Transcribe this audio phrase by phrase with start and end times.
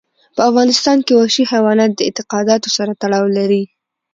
[0.35, 3.63] په افغانستان کې وحشي حیوانات د اعتقاداتو سره تړاو لري.